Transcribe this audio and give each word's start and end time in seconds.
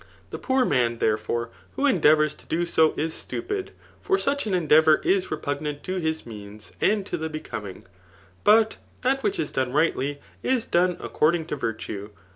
The 0.31 0.39
poor 0.39 0.65
noaa, 0.65 0.97
tharefoi«^.wli0 0.97 1.49
unUaTOurs 2.01 2.35
to 2.37 2.47
do 2.47 2.65
so 2.65 2.95
is 2.97 3.13
stupid; 3.13 3.69
kxr 4.03 4.31
auch 4.33 4.47
an 4.47 4.55
endeavour 4.55 4.99
is 5.03 5.29
repugnant 5.29 5.83
to 5.83 5.97
his 5.99 6.25
means 6.25 6.71
and 6.81 7.05
to 7.05 7.17
the 7.17 7.29
becoming* 7.29 7.85
But 8.43 8.77
that 9.01 9.21
which 9.21 9.37
is 9.37 9.51
done 9.51 9.73
rightly, 9.73 10.19
is 10.41 10.65
done 10.65 10.95
accordtag 10.95 11.45
to 11.49 11.55
virtue. 11.55 12.09